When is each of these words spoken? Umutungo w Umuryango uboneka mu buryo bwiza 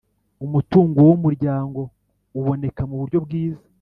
Umutungo 0.45 0.99
w 1.07 1.11
Umuryango 1.17 1.81
uboneka 2.39 2.81
mu 2.89 2.95
buryo 3.01 3.17
bwiza 3.25 3.61